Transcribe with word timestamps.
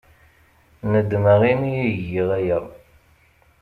Nedmeɣ 0.91 1.41
imi 1.51 1.71
ay 1.83 1.95
giɣ 2.09 2.29
aya. 2.37 2.59